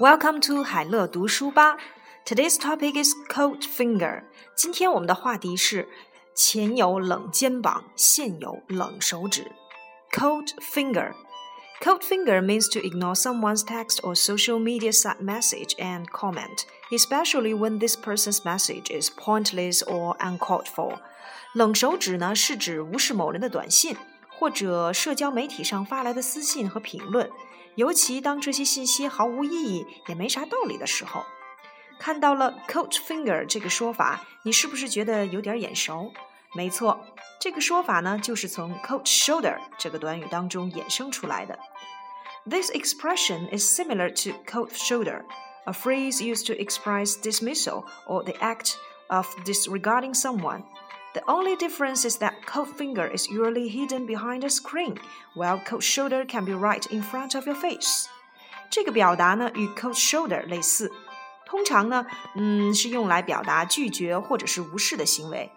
[0.00, 1.76] Welcome to 海乐读书吧。
[2.24, 4.24] Today's topic is cold finger。
[4.54, 5.88] 今天我们的话题是
[6.34, 9.50] 前有冷肩膀，现有冷手指。
[10.12, 17.54] Cold finger。Cold finger means to ignore someone's text or social media site message and comment, especially
[17.54, 20.98] when this person's message is pointless or uncalled for.
[21.54, 23.96] 冷手指呢，是指无视某人的短信
[24.41, 27.29] 或者社交媒体上发来的私信和评论，
[27.75, 31.23] 尤其当这些信息毫无意义也没啥道理的时候，
[31.99, 36.11] 看到了 “cold finger” 这个说法，你是不是觉得有点眼熟？
[36.55, 37.05] 没错，
[37.39, 41.59] 这个说法呢，就是从 “cold shoulder” 这个短语当中衍生出来的。
[42.49, 45.21] This expression is similar to cold shoulder,
[45.65, 48.71] a phrase used to express dismissal or the act
[49.09, 50.63] of disregarding someone.
[51.14, 54.98] The only difference is that coat finger is usually hidden behind a screen,
[55.34, 58.06] while coat shoulder can be right in front of your face.
[58.70, 60.92] 这个表达呢与 coat shoulder 类似，
[61.46, 65.50] 通常呢，嗯，是用来表达拒绝或者是无视的行为。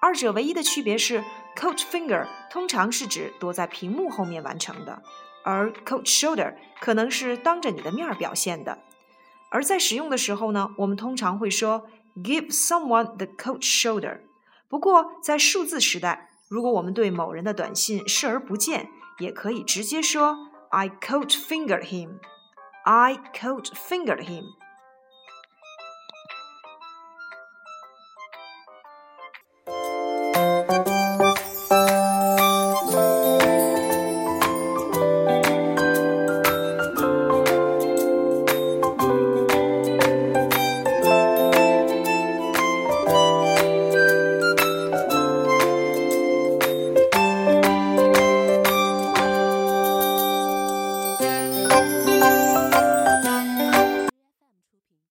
[0.00, 1.24] 二者唯一的区别是，
[1.56, 5.02] coat finger 通常是指躲在屏幕后面完成的，
[5.44, 8.78] 而 coat shoulder 可能是当着你的面表现的。
[9.48, 14.18] 而在使用的时候呢，我们通常会说 give someone the coat shoulder。
[14.71, 22.19] 不过，在数字时代，如果我们对某人的短信视而不见，也可以直接说 "I cold fingered him."
[22.85, 24.45] I cold fingered him.